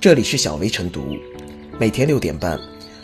[0.00, 1.14] 这里是小薇晨读，
[1.78, 2.58] 每天六点半，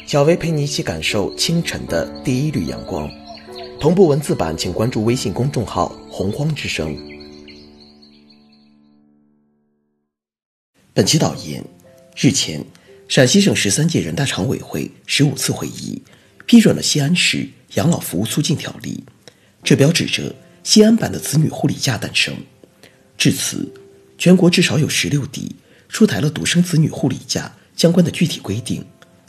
[0.07, 3.07] 小薇陪你一起感受清晨的第一缕阳光。
[3.79, 6.97] 同步文字版，请关注微信公众号“洪荒之声”。
[10.95, 11.63] 本期导言：
[12.17, 12.65] 日前，
[13.09, 16.01] 陕西省十三届人大常委会十五次会议
[16.47, 19.05] 批准了西安市养老服务促进条例，
[19.63, 20.35] 这标志着
[20.65, 22.35] 西安版的子女护理假诞生。
[23.19, 23.71] 至此，
[24.17, 25.55] 全国至少有十六地。
[25.97, 28.85] 出台了独生子女护理假相关的具体规定，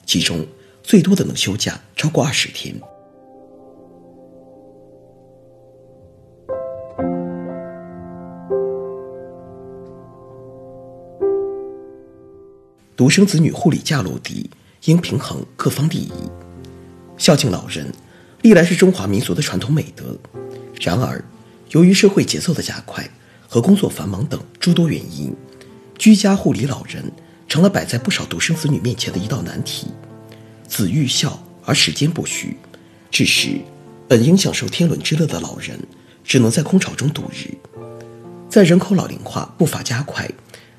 [0.06, 0.46] 其中
[0.84, 2.76] 最多的能休假超过二十天。
[12.98, 14.50] 独生子女护理假落地，
[14.84, 16.12] 应平衡各方利益。
[17.18, 17.90] 孝敬老人，
[18.42, 20.18] 历来是中华民族的传统美德。
[20.82, 21.24] 然而，
[21.70, 23.10] 由于社会节奏的加快
[23.48, 25.34] 和工作繁忙等诸多原因，
[25.98, 27.04] 居家护理老人
[27.48, 29.88] 成了摆在不少独生子女面前的一道难题，
[30.68, 32.56] 子欲孝而时间不许，
[33.10, 33.60] 致使
[34.08, 35.80] 本应享受天伦之乐的老人
[36.24, 37.54] 只能在空巢中度日。
[38.50, 40.30] 在人口老龄化步伐加快、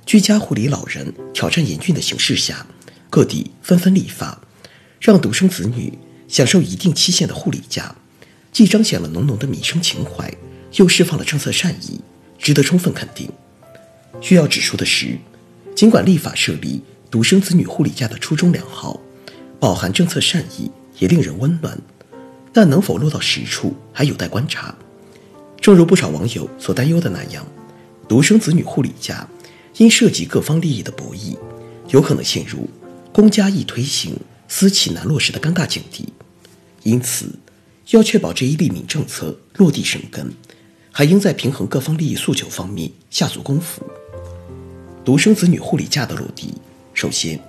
[0.07, 2.67] 居家护理老人挑战严峻的形势下，
[3.11, 4.41] 各地纷纷立法，
[5.01, 7.95] 让独生子女享受一定期限的护理假，
[8.53, 10.33] 既彰显了浓浓的民生情怀，
[10.77, 12.01] 又释放了政策善意，
[12.39, 13.31] 值得充分肯定。
[14.21, 15.19] 需要指出的是，
[15.75, 19.01] 尽管立法设立独生子女护理假的初衷良好，
[19.61, 21.79] 饱含政策善意，也令人温暖，
[22.53, 24.75] 但能否落到实处还有待观察。
[25.61, 27.47] 正如不少网友所担忧的那样，
[28.09, 29.29] 独生子女护理假
[29.77, 31.37] 因涉及各方利益的博弈，
[31.91, 32.69] 有可能陷入
[33.13, 34.17] 公家易推行、
[34.49, 36.13] 私企难落实的尴尬境地。
[36.83, 37.31] 因此，
[37.91, 40.33] 要确保这一利民政策落地生根，
[40.91, 43.83] 还应在平衡各方利益诉求方面下足功夫。
[45.09, 46.53] 独生子女护理假的落地，
[46.93, 47.41] 首先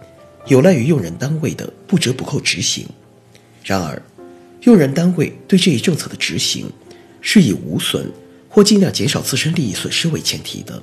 [0.47, 2.87] 有赖于用人单位的不折不扣执行。
[3.65, 4.01] 然而，
[4.61, 6.71] 用人单位对这一政策的执行，
[7.19, 8.09] 是以无损
[8.47, 10.81] 或尽量减少自身利益损失为前提的。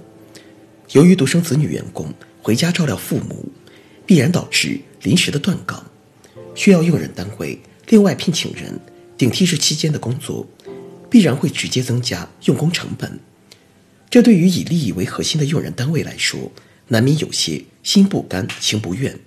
[0.91, 3.51] 由于独生子女员工回家照料父母，
[4.05, 5.83] 必然导致临时的断岗，
[6.55, 8.79] 需要用人单位另外聘请人
[9.17, 10.47] 顶替这期间的工作，
[11.09, 13.19] 必然会直接增加用工成本。
[14.11, 16.53] 这对于以利益为核心的用人单位来说，
[16.89, 19.19] 难免有些心不甘情不愿。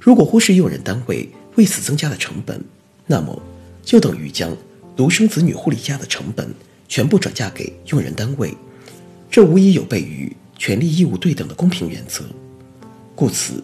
[0.00, 2.62] 如果忽视用人单位为此增加的成本，
[3.06, 3.40] 那么
[3.82, 4.56] 就等于将
[4.96, 6.52] 独生子女护理假的成本
[6.88, 8.56] 全部转嫁给用人单位，
[9.30, 12.24] 这无疑有悖于权利义务对等的公平原则。
[13.14, 13.62] 故此，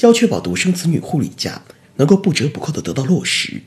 [0.00, 1.62] 要确保独生子女护理假
[1.96, 3.62] 能够不折不扣地得到落实，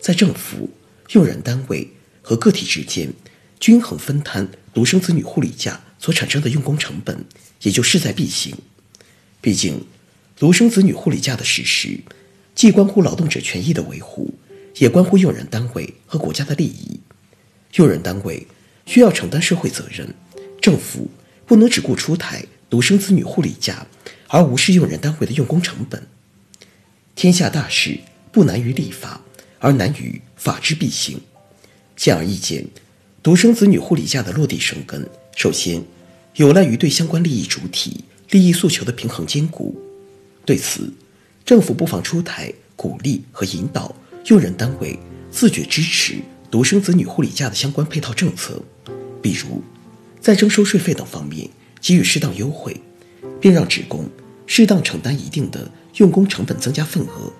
[0.00, 0.70] 在政府、
[1.12, 1.90] 用人单位
[2.22, 3.12] 和个体之间
[3.60, 7.24] 均衡分摊独生子女护理假所产生的用工成本。
[7.62, 8.54] 也就势在必行。
[9.40, 9.86] 毕竟，
[10.36, 11.98] 独生子女护理假的实施，
[12.54, 14.34] 既关乎劳动者权益的维护，
[14.76, 17.00] 也关乎用人单位和国家的利益。
[17.76, 18.46] 用人单位
[18.84, 20.14] 需要承担社会责任，
[20.60, 21.10] 政府
[21.46, 23.86] 不能只顾出台独生子女护理假，
[24.28, 26.06] 而无视用人单位的用工成本。
[27.14, 27.98] 天下大事
[28.30, 29.22] 不难于立法，
[29.58, 31.18] 而难于法之必行。
[31.96, 32.66] 显而易见，
[33.22, 35.82] 独生子女护理假的落地生根，首先。
[36.36, 39.72] 有赖于对相关利益主体利益诉求的平衡兼顾。
[40.44, 40.92] 对此，
[41.44, 43.94] 政府不妨出台鼓励和引导
[44.26, 44.98] 用人单位
[45.30, 46.16] 自觉支持
[46.50, 48.60] 独生子女护理假的相关配套政策，
[49.22, 49.62] 比如
[50.20, 51.48] 在征收税费等方面
[51.80, 52.80] 给予适当优惠，
[53.40, 54.04] 并让职工
[54.44, 57.32] 适当承担一定的用工成本增加份额，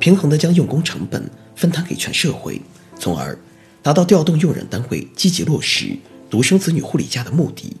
[0.00, 2.60] 平衡地将用工成本分摊给全社会，
[2.98, 3.38] 从而
[3.82, 5.96] 达到调动用人单位积极落实
[6.32, 7.76] 独生子女护理假的目的。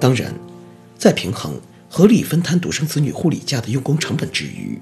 [0.00, 0.34] 当然，
[0.96, 1.60] 在平衡
[1.90, 4.80] 合理分摊独生子女护理假的用工成本之余，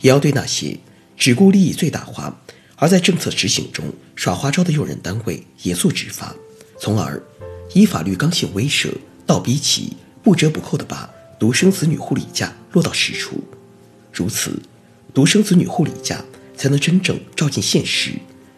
[0.00, 0.78] 也要对那些
[1.16, 2.40] 只顾利益最大化
[2.76, 3.84] 而在政策执行中
[4.14, 6.32] 耍花招的用人单位严肃执法，
[6.78, 7.20] 从而
[7.74, 8.92] 以法律刚性威慑，
[9.26, 11.10] 倒逼其不折不扣地把
[11.40, 13.42] 独生子女护理假落到实处。
[14.12, 14.62] 如此，
[15.12, 16.24] 独生子女护理假
[16.56, 18.12] 才能真正照进现实，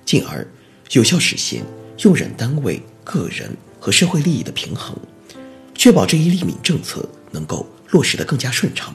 [0.04, 0.46] 进而
[0.90, 1.62] 有效实现
[2.00, 4.94] 用人单位、个人和社会利益的平衡。
[5.74, 8.94] 确保这一利民政策能够落实的更加顺畅。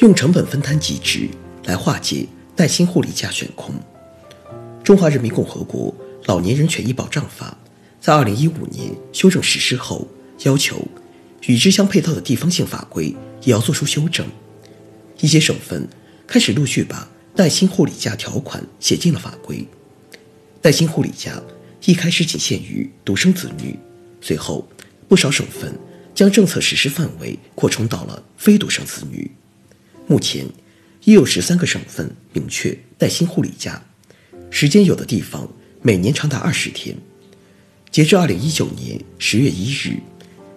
[0.00, 1.28] 用成本分摊机制
[1.64, 3.74] 来化解带薪护理假悬空。
[4.84, 5.92] 中华人民共和国
[6.26, 7.56] 老年人权益保障法
[8.00, 10.06] 在二零一五年修正实施后，
[10.44, 10.76] 要求
[11.46, 13.14] 与之相配套的地方性法规。
[13.44, 14.26] 也要做出修正。
[15.20, 15.88] 一些省份
[16.26, 19.66] 开始陆续把带薪护理假条款写进了法规。
[20.60, 21.40] 带薪护理假
[21.84, 23.78] 一开始仅限于独生子女，
[24.20, 24.68] 随后
[25.08, 25.72] 不少省份
[26.14, 29.30] 将政策实施范围扩充到了非独生子女。
[30.06, 30.44] 目前
[31.04, 33.82] 已有十三个省份明确带薪护理假，
[34.50, 35.48] 时间有的地方
[35.80, 36.96] 每年长达二十天。
[37.90, 39.96] 截至二零一九年十月一日，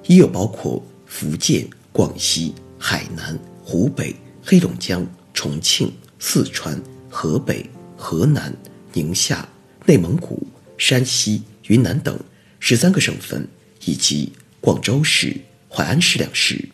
[0.07, 8.55] 已有包括福建、广西、海南、湖北、黑龙江、重庆、四川、河北、河南、
[8.93, 9.47] 宁夏、
[9.85, 12.19] 内蒙古、山西、云南等
[12.59, 13.47] 十三个省份，
[13.85, 15.35] 以及广州市、
[15.69, 16.69] 淮安市两市，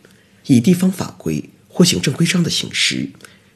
[0.48, 3.10] 以地方法规或行政规章的形式，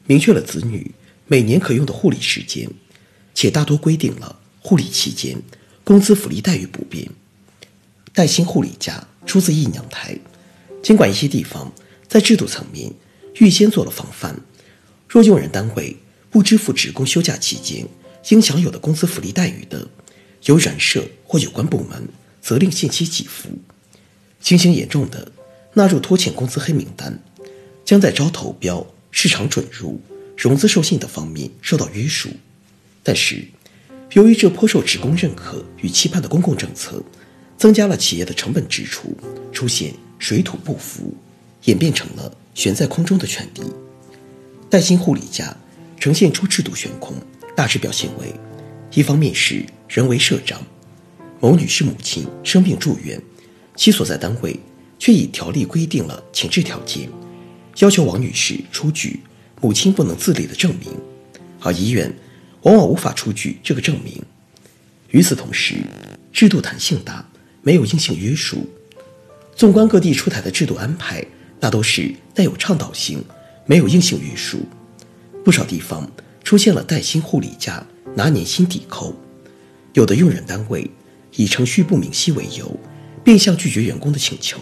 [0.06, 0.92] 明确了子女
[1.26, 2.68] 每年可用的护理时间，
[3.34, 5.42] 且大多规定了护理期间。
[5.84, 7.10] 工资福利待遇不变，
[8.12, 10.14] 带薪护理假出自一娘胎。
[10.82, 11.72] 尽管一些地方
[12.06, 12.92] 在制度层面
[13.36, 14.38] 预先做了防范，
[15.08, 15.96] 若用人单位
[16.28, 17.86] 不支付职工休假期间
[18.28, 19.88] 应享有的工资福利待遇的，
[20.44, 22.06] 由人社或有关部门
[22.42, 23.48] 责令限期给付。
[24.38, 25.32] 情形严重的，
[25.72, 27.18] 纳入拖欠工资黑名单，
[27.86, 29.98] 将在招投标、市场准入、
[30.36, 32.28] 融资授信等方面受到约束。
[33.02, 33.42] 但是，
[34.12, 37.02] 由于这颇受职工认可与期盼的公共政策，
[37.62, 39.16] 增加了企业的成本支出，
[39.52, 41.14] 出现水土不服，
[41.66, 43.62] 演变成了悬在空中的权利。
[44.68, 45.56] 带薪护理假
[45.96, 47.14] 呈现出制度悬空，
[47.54, 48.34] 大致表现为：
[48.92, 50.60] 一方面是人为社长，
[51.38, 53.22] 某女士母亲生病住院，
[53.76, 54.58] 其所在单位
[54.98, 57.08] 却以条例规定了前置条件，
[57.78, 59.20] 要求王女士出具
[59.60, 60.90] 母亲不能自理的证明，
[61.60, 62.12] 而医院。
[62.62, 64.20] 往往无法出具这个证明。
[65.10, 65.76] 与此同时，
[66.32, 67.24] 制度弹性大，
[67.62, 68.68] 没有硬性约束。
[69.54, 71.24] 纵观各地出台的制度安排，
[71.60, 73.22] 大都是带有倡导性，
[73.66, 74.58] 没有硬性约束。
[75.44, 76.10] 不少地方
[76.44, 79.14] 出现了带薪护理假拿年薪抵扣，
[79.92, 80.90] 有的用人单位
[81.36, 82.78] 以程序不明晰为由，
[83.24, 84.58] 变相拒绝员工的请求；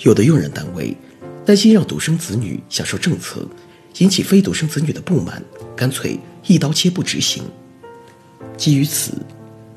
[0.00, 0.96] 有的用人单位
[1.44, 3.46] 担心让独生子女享受政策，
[3.98, 5.42] 引起非独生子女的不满，
[5.76, 6.18] 干脆。
[6.46, 7.42] 一刀切不执行。
[8.54, 9.12] 基于此，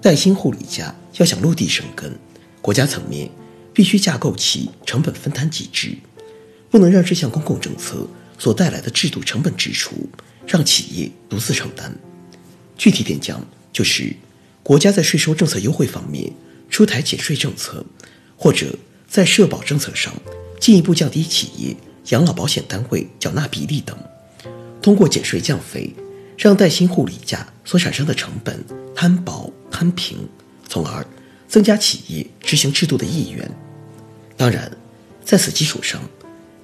[0.02, 2.14] 带薪护理假要想落地生根，
[2.68, 3.32] 国家层面
[3.74, 5.96] 必须架构起成本分摊机制，
[6.70, 8.06] 不能让这项公共政策
[8.38, 9.96] 所带来的制度成本支出
[10.46, 11.98] 让企业独自承担。
[12.78, 13.42] 具体点讲，
[13.72, 14.14] 就是
[14.64, 16.30] 国家在税收政策优惠方面
[16.70, 17.86] 出台减税政策，
[18.36, 18.78] 或者
[19.08, 20.14] 在社保政策上
[20.60, 21.74] 进一步降低企业
[22.10, 23.98] 养老保险单位缴纳比例等，
[24.82, 25.96] 通过减税降费。
[26.38, 28.62] 让带薪护理假所产生的成本
[28.94, 30.18] 摊薄摊平，
[30.68, 31.04] 从而
[31.48, 33.50] 增加企业执行制度的意愿。
[34.36, 34.72] 当然，
[35.24, 36.02] 在此基础上，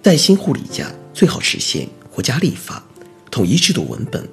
[0.01, 2.83] 带薪护理假最好实现国家立法，
[3.31, 4.27] 统一制度文本，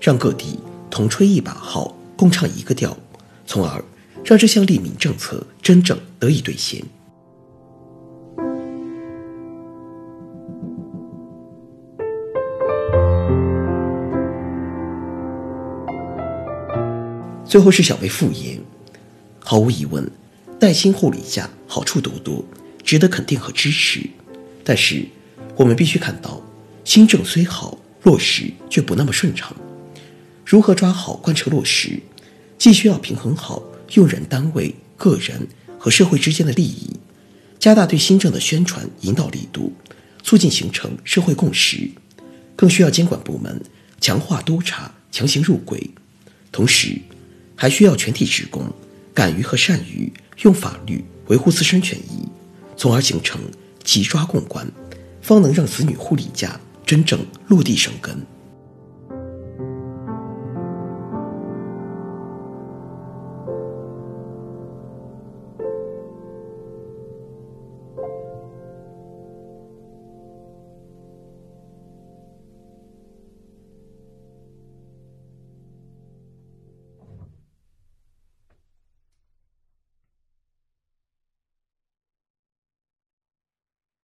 [0.00, 0.58] 让各地
[0.90, 2.96] 同吹一把号，共唱一个调，
[3.46, 3.82] 从而
[4.24, 6.82] 让这项利民政策真正得以兑现。
[17.44, 18.60] 最后是小薇复言，
[19.48, 20.10] 毫无疑问，
[20.58, 22.44] 带薪护理假好处多多，
[22.82, 24.00] 值得肯定和支持。
[24.64, 25.06] 但是，
[25.54, 26.42] 我们必须看到，
[26.84, 29.56] 新政虽好，落实却不那么顺畅。
[30.44, 32.00] 如何抓好贯彻落实，
[32.58, 35.46] 既需要平衡好用人单位、个人
[35.78, 36.96] 和社会之间的利益，
[37.60, 39.72] 加大对新政的宣传引导力度，
[40.24, 41.88] 促进形成社会共识，
[42.56, 43.62] 更需要监管部门
[44.00, 45.88] 强化督查，强行入轨，
[46.50, 46.98] 同时。
[47.58, 48.70] 还需要全体职工
[49.16, 52.28] 敢于和善于用法律维护自身权益，
[52.76, 53.40] 从而形成
[53.82, 54.70] 齐抓共管，
[55.22, 58.14] 方能让子女护理假真正落地生根。